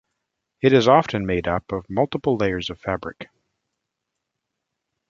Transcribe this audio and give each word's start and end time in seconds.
It 0.63 0.73
is 0.73 0.87
often 0.87 1.27
made 1.27 1.47
up 1.47 1.71
of 1.71 1.87
multiple 1.87 2.35
layers 2.35 2.71
of 2.71 2.79
fabric. 2.79 3.29